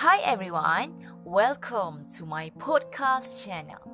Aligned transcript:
Hi 0.00 0.16
everyone, 0.24 0.96
welcome 1.28 2.08
to 2.16 2.24
my 2.24 2.48
podcast 2.56 3.44
channel. 3.44 3.84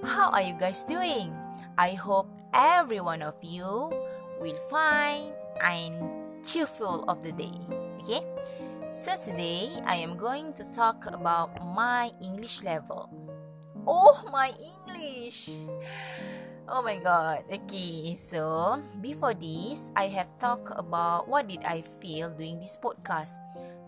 How 0.00 0.32
are 0.32 0.40
you 0.40 0.56
guys 0.56 0.82
doing? 0.82 1.36
I 1.76 1.92
hope 1.92 2.32
every 2.54 3.04
one 3.04 3.20
of 3.20 3.36
you 3.44 3.92
will 4.40 4.56
find 4.72 5.36
and 5.60 5.92
cheerful 6.40 7.04
of 7.04 7.20
the 7.20 7.32
day. 7.32 7.52
Okay? 8.00 8.24
So 8.88 9.12
today 9.20 9.68
I 9.84 9.96
am 9.96 10.16
going 10.16 10.54
to 10.54 10.64
talk 10.72 11.04
about 11.12 11.52
my 11.68 12.08
English 12.24 12.64
level. 12.64 13.12
Oh, 13.86 14.24
my 14.32 14.56
English! 14.56 15.50
Oh 16.64 16.80
my 16.80 16.96
god. 16.96 17.44
Okay, 17.50 18.14
so 18.14 18.80
before 19.02 19.34
this, 19.34 19.90
I 19.96 20.06
have 20.06 20.32
talked 20.38 20.70
about 20.72 21.26
what 21.26 21.50
did 21.50 21.66
I 21.66 21.82
feel 21.82 22.30
doing 22.30 22.62
this 22.62 22.78
podcast. 22.80 23.36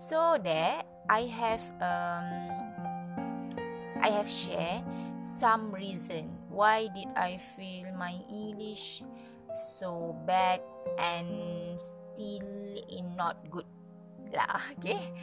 So 0.03 0.35
there 0.35 0.83
I 1.07 1.31
have 1.31 1.63
um 1.79 2.27
I 4.03 4.11
have 4.11 4.27
shared 4.27 4.83
some 5.23 5.71
reason 5.71 6.27
why 6.51 6.91
did 6.91 7.07
I 7.15 7.39
feel 7.39 7.87
my 7.95 8.19
English 8.27 9.07
so 9.79 10.19
bad 10.27 10.59
and 10.99 11.79
still 11.79 12.51
in 12.91 13.15
not 13.15 13.47
good 13.47 13.71
lah. 14.35 14.59
Okay, 14.83 15.15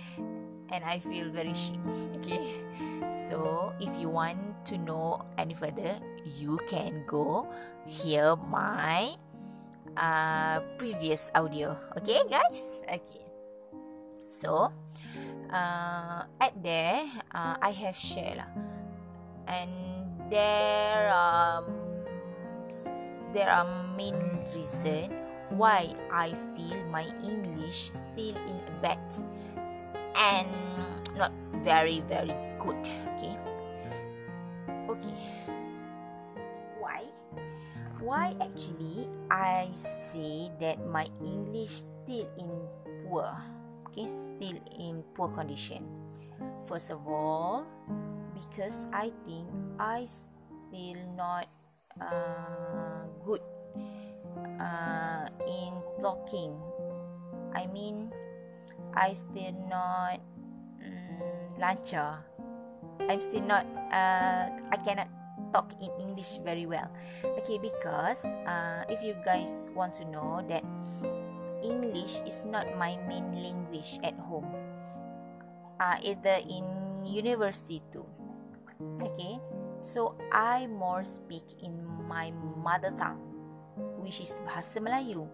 and 0.72 0.82
I 0.88 1.04
feel 1.04 1.28
very 1.28 1.52
shit. 1.52 1.76
Okay, 2.24 2.64
so 3.12 3.76
if 3.84 3.92
you 4.00 4.08
want 4.08 4.64
to 4.72 4.80
know 4.80 5.28
any 5.36 5.60
further, 5.60 6.00
you 6.40 6.56
can 6.72 7.04
go 7.04 7.52
hear 7.84 8.40
my 8.40 9.12
uh, 10.00 10.64
previous 10.80 11.28
audio. 11.36 11.76
Okay, 12.00 12.24
guys. 12.32 12.80
Okay. 12.88 13.29
So, 14.30 14.70
uh, 15.50 16.22
at 16.38 16.54
there, 16.62 17.02
uh, 17.34 17.58
I 17.58 17.74
have 17.82 17.98
shared 17.98 18.38
lah, 18.38 18.50
and 19.50 19.74
there 20.30 21.10
um 21.10 21.66
there 23.34 23.50
are 23.50 23.66
main 23.98 24.46
reason 24.54 25.10
why 25.50 25.98
I 26.14 26.38
feel 26.54 26.78
my 26.94 27.10
English 27.26 27.90
still 27.90 28.38
in 28.38 28.58
a 28.70 28.74
bad 28.86 29.02
and 30.14 30.54
not 31.18 31.34
very 31.66 32.06
very 32.06 32.38
good. 32.62 32.86
Okay. 33.18 33.34
Okay. 34.94 35.18
Why? 36.78 37.02
Why 37.98 38.38
actually 38.38 39.10
I 39.34 39.74
say 39.74 40.54
that 40.62 40.86
my 40.86 41.10
English 41.26 41.90
still 41.90 42.30
in 42.38 42.50
poor? 43.10 43.34
Okay, 43.90 44.08
still 44.08 44.58
in 44.78 45.04
poor 45.18 45.30
condition. 45.30 45.82
First 46.66 46.94
of 46.94 47.02
all, 47.10 47.66
because 48.38 48.86
I 48.94 49.12
think 49.26 49.50
I 49.82 50.06
still 50.06 51.02
not 51.18 51.50
uh, 51.98 53.10
good 53.26 53.42
uh, 54.62 55.26
in 55.50 55.82
talking. 55.98 56.54
I 57.58 57.66
mean, 57.74 58.14
I 58.94 59.14
still 59.14 59.58
not 59.68 60.22
um. 60.86 62.22
I'm 63.10 63.22
still 63.22 63.44
not. 63.44 63.66
Uh, 63.90 64.54
I 64.70 64.78
cannot 64.86 65.10
talk 65.52 65.74
in 65.82 65.90
English 66.00 66.40
very 66.46 66.70
well. 66.70 66.88
Okay, 67.42 67.58
because 67.58 68.38
uh, 68.46 68.86
if 68.88 69.02
you 69.02 69.18
guys 69.26 69.68
want 69.74 69.98
to 69.98 70.06
know 70.06 70.46
that 70.48 70.62
English 71.64 72.22
is 72.26 72.46
not 72.46 72.66
my 72.78 72.98
main 73.08 73.32
language 73.36 74.00
at 74.04 74.16
home. 74.20 74.48
Uh, 75.80 75.96
either 76.04 76.44
in 76.44 76.66
university 77.08 77.82
too. 77.92 78.06
Okay, 79.04 79.40
so 79.80 80.16
I 80.32 80.68
more 80.68 81.04
speak 81.04 81.64
in 81.64 81.84
my 82.08 82.32
mother 82.60 82.92
tongue, 82.96 83.20
which 84.00 84.20
is 84.24 84.40
Bahasa 84.48 84.80
Melayu. 84.80 85.28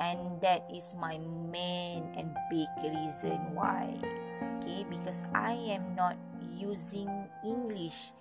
And 0.00 0.40
that 0.42 0.66
is 0.68 0.92
my 0.98 1.20
main 1.48 2.04
and 2.18 2.34
big 2.50 2.68
reason 2.82 3.40
why. 3.54 3.94
Okay, 4.58 4.84
because 4.88 5.24
I 5.32 5.54
am 5.72 5.94
not 5.94 6.16
using 6.52 7.08
English 7.44 8.12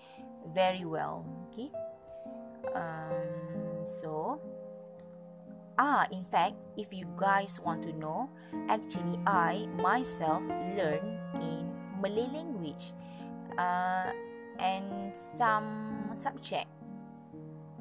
very 0.54 0.86
well. 0.86 1.26
Okay, 1.50 1.72
um, 2.76 3.84
so 3.88 4.40
ah, 5.78 6.06
in 6.12 6.26
fact, 6.28 6.56
if 6.78 6.94
you 6.94 7.06
guys 7.18 7.60
want 7.60 7.84
to 7.84 7.94
know, 7.96 8.30
actually 8.70 9.20
I 9.26 9.68
myself 9.82 10.44
learn 10.78 11.20
in 11.42 11.70
Malay 12.02 12.28
language. 12.34 12.94
Uh, 13.54 14.10
and 14.60 15.16
some 15.16 16.10
subject 16.16 16.70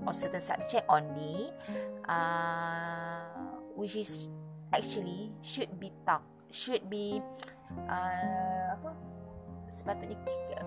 or 0.07 0.13
certain 0.13 0.41
subject 0.41 0.85
only 0.89 1.51
uh, 2.09 3.29
which 3.77 3.97
is 3.97 4.29
actually 4.73 5.31
should 5.43 5.69
be 5.79 5.93
taught 6.07 6.25
should 6.51 6.83
be 6.89 7.21
uh, 7.89 8.77
apa 8.77 8.91
sepatutnya 9.73 10.19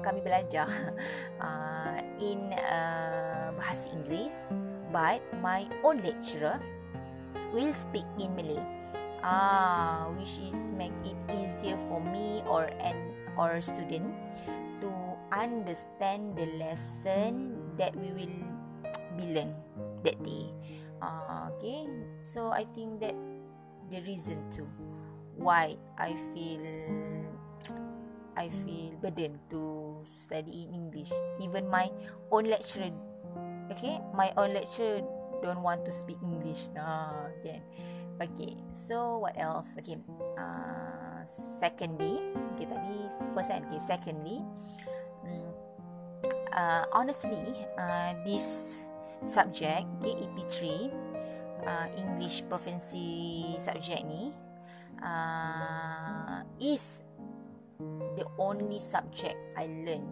kami 0.01 0.19
belajar 0.21 0.65
uh, 1.45 1.97
in 2.17 2.53
uh, 2.57 3.53
bahasa 3.57 3.93
Inggeris 3.93 4.49
but 4.89 5.21
my 5.41 5.65
own 5.85 6.01
lecturer 6.01 6.57
will 7.55 7.71
speak 7.71 8.03
in 8.19 8.35
Malay 8.35 8.59
ah 9.23 10.11
which 10.19 10.37
is 10.43 10.69
make 10.75 10.93
it 11.07 11.17
easier 11.31 11.79
for 11.87 12.03
me 12.03 12.43
or 12.45 12.67
an 12.83 12.93
or 13.39 13.63
student 13.63 14.11
to 14.83 14.91
understand 15.31 16.35
the 16.35 16.45
lesson 16.59 17.57
that 17.79 17.95
we 17.95 18.11
will 18.13 18.39
be 19.15 19.25
learn 19.31 19.55
that 20.03 20.19
day. 20.23 20.51
Uh, 21.01 21.49
okay, 21.55 21.87
so 22.21 22.51
I 22.51 22.67
think 22.75 22.99
that 22.99 23.15
the 23.91 23.99
reason 24.03 24.39
too 24.51 24.67
why 25.35 25.75
I 25.97 26.15
feel 26.35 26.63
I 28.39 28.51
feel 28.63 28.95
burden 28.99 29.39
to 29.51 30.03
study 30.15 30.67
in 30.67 30.75
English. 30.75 31.11
Even 31.39 31.67
my 31.71 31.91
own 32.31 32.47
lecturer, 32.47 32.91
okay, 33.71 33.99
my 34.15 34.31
own 34.35 34.53
lecturer 34.55 35.03
don't 35.41 35.61
want 35.61 35.85
to 35.85 35.91
speak 35.91 36.17
English. 36.23 36.69
Ah, 36.77 37.31
okay. 37.39 37.61
Okay, 38.15 38.55
so 38.71 39.19
what 39.19 39.35
else? 39.35 39.75
Okay, 39.75 39.99
uh, 40.39 41.19
secondly, 41.27 42.23
okay, 42.55 42.63
tadi 42.63 43.11
first 43.35 43.51
and 43.51 43.67
okay, 43.67 43.81
secondly, 43.83 44.39
um, 45.27 45.51
uh, 46.55 46.87
honestly, 46.95 47.51
uh, 47.75 48.15
this 48.23 48.79
subject, 49.27 49.83
okay, 49.99 50.15
EP3, 50.15 50.87
uh, 51.67 51.87
English 51.99 52.47
proficiency 52.47 53.59
subject 53.59 54.07
ni, 54.07 54.31
uh, 55.03 56.47
is 56.63 57.03
the 58.15 58.23
only 58.39 58.79
subject 58.79 59.35
I 59.59 59.67
learn, 59.83 60.07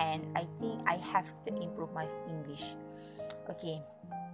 and 0.00 0.24
I 0.32 0.48
think 0.56 0.80
I 0.88 0.96
have 1.12 1.28
to 1.44 1.52
improve 1.52 1.92
my 1.92 2.08
English. 2.24 2.64
Okay, 3.48 3.80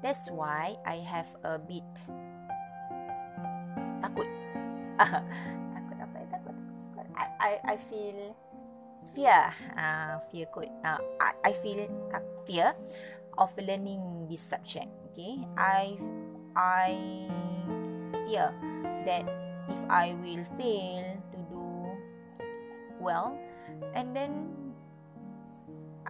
that's 0.02 0.26
why 0.30 0.74
I 0.82 0.98
have 1.06 1.30
a 1.46 1.54
bit 1.58 1.86
takut. 4.02 4.28
takut 5.74 5.96
apa 6.02 6.16
ya? 6.18 6.26
Takut. 6.34 6.56
I 7.14 7.26
I 7.38 7.52
I 7.62 7.76
feel 7.78 8.34
fear. 9.14 9.54
Ah, 9.78 9.78
uh, 9.78 10.12
fear 10.28 10.50
kot. 10.50 10.66
Ah, 10.82 10.98
uh, 10.98 11.00
I, 11.22 11.50
I 11.50 11.52
feel 11.54 11.86
fear 12.42 12.74
of 13.38 13.54
learning 13.58 14.26
this 14.26 14.42
subject. 14.42 14.90
Okay, 15.14 15.46
I 15.54 15.94
I 16.58 16.90
fear 18.26 18.50
that 19.06 19.24
if 19.70 19.80
I 19.86 20.18
will 20.18 20.42
fail 20.58 21.22
to 21.30 21.38
do 21.54 21.66
well, 22.98 23.38
and 23.94 24.10
then 24.10 24.50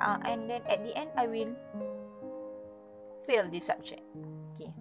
uh, 0.01 0.19
and 0.25 0.49
then 0.49 0.65
at 0.73 0.81
the 0.81 0.93
end 0.97 1.13
I 1.21 1.29
will 1.29 1.53
fail 3.27 3.49
this 3.51 3.67
subject. 3.67 4.03
Okay. 4.55 4.73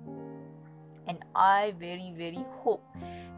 And 1.08 1.20
I 1.36 1.74
very 1.78 2.14
very 2.16 2.46
hope 2.64 2.84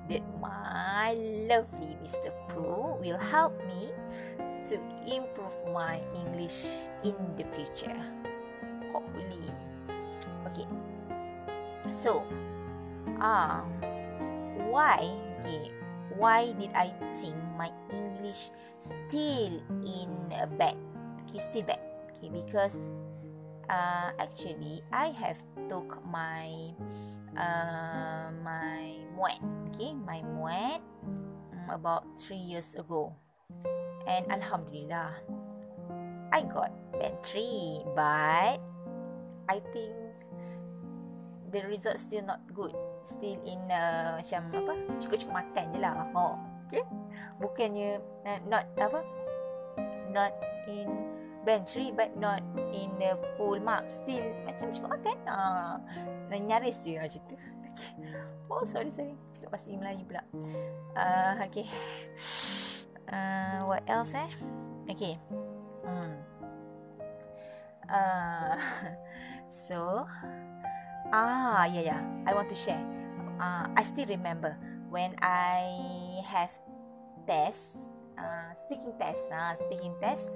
that 0.10 0.22
my 0.40 1.14
lovely 1.50 1.98
Mr. 2.04 2.30
Pro 2.50 2.98
will 3.02 3.18
help 3.18 3.58
me 3.66 3.90
to 4.70 4.78
improve 5.06 5.54
my 5.74 6.02
English 6.14 6.66
in 7.04 7.16
the 7.38 7.46
future. 7.54 7.98
Hopefully. 8.94 9.50
Okay. 10.50 10.68
So, 11.90 12.26
ah, 13.22 13.62
why? 14.70 15.06
Okay, 15.46 15.70
why 16.18 16.50
did 16.58 16.74
I 16.74 16.90
think 17.14 17.38
my 17.54 17.70
English 17.94 18.50
still 18.82 19.62
in 19.86 20.34
a 20.34 20.50
bad? 20.50 20.74
Okay, 21.26 21.38
still 21.38 21.66
bad. 21.70 21.82
Okay, 22.18 22.34
because 22.34 22.90
uh, 23.70 24.10
actually 24.20 24.82
I 24.92 25.14
have 25.16 25.40
took 25.70 26.02
my 26.06 26.74
uh, 27.38 28.30
my 28.46 29.02
muat 29.16 29.40
okay 29.72 29.94
my 29.94 30.22
muat 30.36 30.82
um, 31.04 31.68
about 31.70 32.06
three 32.20 32.42
years 32.42 32.76
ago. 32.76 33.14
And 34.06 34.30
Alhamdulillah, 34.30 35.18
I 36.30 36.46
got 36.46 36.70
three, 37.26 37.82
but 37.98 38.62
I 39.50 39.58
think 39.74 39.94
the 41.50 41.62
result 41.66 41.98
still 41.98 42.22
not 42.22 42.42
good. 42.54 42.74
Still 43.02 43.42
in 43.46 43.66
uh, 43.70 44.22
macam 44.22 44.54
apa? 44.54 44.74
Cukup-cukup 45.02 45.34
makan 45.34 45.66
je 45.74 45.80
lah. 45.82 45.94
Oh, 46.14 46.38
okay. 46.70 46.86
Bukannya 47.42 47.98
uh, 48.30 48.40
not 48.46 48.70
apa? 48.78 49.02
Not 50.14 50.34
in 50.70 50.90
three, 51.70 51.94
but 51.94 52.18
not 52.18 52.42
in 52.74 52.90
the 52.98 53.16
full 53.38 53.62
mark. 53.62 53.86
Still 53.88 54.34
macam 54.50 54.74
cukup 54.74 54.98
makan. 54.98 55.18
Ah, 55.30 55.78
uh, 56.30 56.42
nyaris 56.42 56.82
je 56.82 56.98
macam 56.98 57.22
tu. 57.30 57.36
Okay. 57.38 57.74
Oh, 58.50 58.66
sorry, 58.66 58.90
sorry. 58.90 59.14
Cakap 59.36 59.50
bahasa 59.54 59.74
Melayu 59.74 60.04
pula. 60.08 60.24
Uh, 60.98 61.34
okay. 61.46 61.68
Uh, 63.06 63.60
what 63.70 63.84
else 63.86 64.18
eh? 64.18 64.30
Okay. 64.90 65.20
Hmm. 65.86 66.18
Uh, 67.86 68.58
so, 69.70 70.08
ah, 71.14 71.66
yeah, 71.70 71.94
yeah. 71.94 72.02
I 72.26 72.34
want 72.34 72.50
to 72.50 72.58
share. 72.58 72.82
Uh, 73.38 73.70
I 73.76 73.84
still 73.84 74.08
remember 74.10 74.58
when 74.90 75.14
I 75.22 76.24
have 76.26 76.54
test, 77.28 77.92
uh, 78.18 78.54
speaking 78.60 78.94
test, 79.00 79.32
uh, 79.32 79.56
speaking 79.56 79.94
test. 80.02 80.32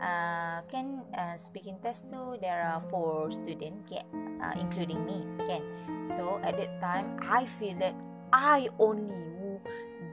Uh, 0.00 0.60
can 0.68 1.02
uh, 1.16 1.36
speaking 1.36 1.78
test 1.82 2.10
too? 2.10 2.36
There 2.40 2.62
are 2.62 2.80
four 2.90 3.30
students, 3.30 3.90
okay, 3.90 4.04
uh, 4.42 4.54
including 4.60 5.04
me, 5.04 5.24
okay. 5.42 5.62
So 6.16 6.40
at 6.44 6.56
that 6.56 6.80
time, 6.80 7.16
I 7.22 7.46
feel 7.58 7.78
that 7.78 7.94
I 8.32 8.68
only 8.78 9.14
who 9.40 9.60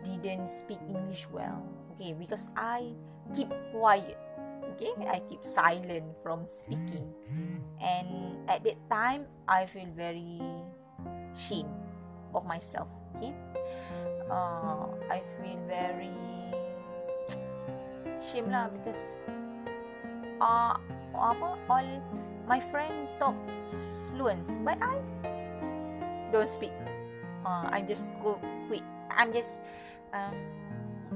didn't 0.03 0.47
speak 0.47 0.79
English 0.87 1.27
well, 1.31 1.61
okay, 1.95 2.13
because 2.13 2.47
I 2.55 2.95
keep 3.31 3.49
quiet 3.71 4.17
okay 4.73 4.91
i 5.07 5.21
keep 5.29 5.43
silent 5.45 6.03
from 6.21 6.45
speaking 6.47 7.07
and 7.79 8.37
at 8.49 8.63
that 8.63 8.77
time 8.89 9.25
i 9.47 9.65
feel 9.65 9.87
very 9.95 10.41
shame 11.37 11.69
of 12.33 12.45
myself 12.45 12.89
okay 13.15 13.33
uh, 14.29 14.89
i 15.13 15.21
feel 15.37 15.59
very 15.67 16.11
shame 18.23 18.49
lah 18.49 18.71
because 18.71 19.19
uh, 20.39 20.75
apa 21.13 21.49
all 21.69 21.89
my 22.47 22.59
friend 22.59 23.07
talk 23.19 23.35
fluent 24.11 24.43
but 24.63 24.79
i 24.81 24.97
don't 26.31 26.49
speak 26.49 26.73
uh, 27.45 27.67
i'm 27.69 27.85
just 27.85 28.15
go 28.23 28.39
quick 28.65 28.83
i'm 29.11 29.29
just 29.29 29.59
um, 30.15 30.33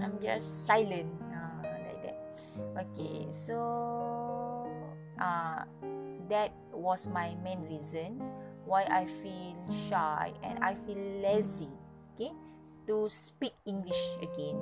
i'm 0.04 0.20
just 0.20 0.68
silent 0.68 1.10
Okay, 2.78 3.26
so 3.34 4.70
uh, 5.18 5.66
that 6.30 6.54
was 6.74 7.08
my 7.10 7.34
main 7.42 7.62
reason 7.66 8.22
why 8.66 8.86
I 8.86 9.06
feel 9.06 9.58
shy 9.90 10.34
and 10.44 10.62
I 10.62 10.78
feel 10.86 11.02
lazy. 11.22 11.70
Okay, 12.14 12.34
to 12.86 13.10
speak 13.10 13.54
English 13.66 14.02
again. 14.22 14.58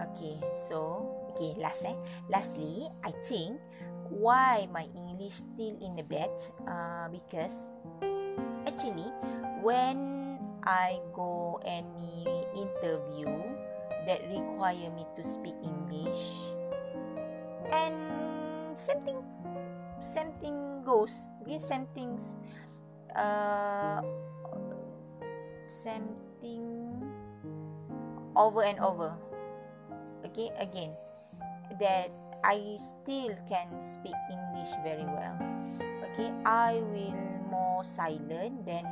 Okay, 0.00 0.40
so 0.56 1.04
okay, 1.32 1.52
last 1.60 1.84
eh. 1.84 1.96
Lastly, 2.32 2.88
I 3.04 3.12
think 3.28 3.60
why 4.08 4.66
my 4.72 4.88
English 4.96 5.44
still 5.44 5.76
in 5.78 5.94
the 5.94 6.02
bed 6.08 6.32
uh, 6.66 7.12
because 7.12 7.68
actually 8.66 9.06
when 9.60 10.40
I 10.64 11.00
go 11.12 11.60
any 11.64 12.24
interview 12.56 13.28
that 14.06 14.24
require 14.28 14.88
me 14.92 15.04
to 15.16 15.22
speak 15.24 15.54
English. 15.62 16.20
And 17.70 18.74
something 18.76 19.20
something 20.00 20.82
goes, 20.82 21.12
okay, 21.42 21.60
same 21.60 21.86
things 21.94 22.34
uh 23.14 24.02
something 25.68 26.66
over 28.34 28.62
and 28.64 28.80
over. 28.80 29.14
Okay, 30.26 30.52
again 30.58 30.92
that 31.80 32.10
I 32.44 32.76
still 32.76 33.36
can 33.48 33.68
speak 33.80 34.16
English 34.32 34.72
very 34.84 35.04
well. 35.04 35.36
Okay, 36.10 36.32
I 36.44 36.80
will 36.80 37.16
more 37.50 37.84
silent 37.84 38.64
than 38.66 38.84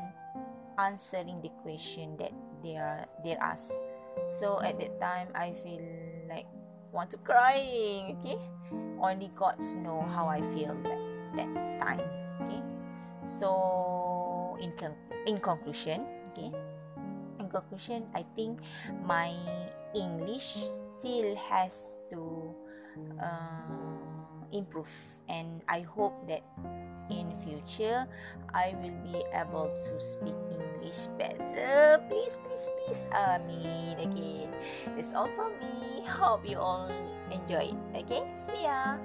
answering 0.79 1.43
the 1.43 1.51
question 1.63 2.17
that 2.19 2.33
they 2.63 2.77
are 2.77 3.05
they 3.25 3.35
ask. 3.37 3.73
So 4.41 4.61
at 4.63 4.79
that 4.79 5.01
time 5.01 5.29
I 5.35 5.53
feel 5.65 5.83
like 6.29 6.47
want 6.93 7.11
to 7.13 7.19
crying. 7.21 8.17
Okay, 8.21 8.39
only 9.01 9.31
God 9.37 9.61
know 9.83 10.03
how 10.15 10.27
I 10.29 10.41
feel 10.55 10.75
that 10.85 11.01
that 11.37 11.51
time. 11.81 12.05
Okay, 12.45 12.63
so 13.27 14.57
in 14.61 14.73
con- 14.79 14.99
in 15.27 15.39
conclusion, 15.39 16.07
okay, 16.33 16.51
in 17.39 17.47
conclusion, 17.49 18.07
I 18.15 18.25
think 18.35 18.61
my 19.05 19.35
English 19.95 20.57
still 20.99 21.37
has 21.37 21.99
to 22.11 22.55
uh, 23.23 23.99
improve, 24.53 24.91
and 25.29 25.63
I 25.69 25.81
hope 25.81 26.27
that 26.29 26.43
in 27.09 27.33
future 27.41 28.05
I 28.53 28.77
will 28.81 28.97
be 29.01 29.25
able 29.33 29.73
to 29.73 29.93
speak 30.01 30.37
English 30.53 31.09
better. 31.17 32.01
Please, 32.09 32.39
please, 32.45 32.69
please. 32.85 33.03
Amin. 33.13 33.97
Okay, 33.97 34.49
that's 34.97 35.15
all 35.15 35.29
for 35.33 35.49
me. 35.61 36.05
Hope 36.05 36.49
you 36.49 36.59
all 36.59 36.93
enjoy 37.33 37.73
it. 37.73 37.81
Okay, 38.05 38.25
see 38.35 38.65
ya. 38.65 38.97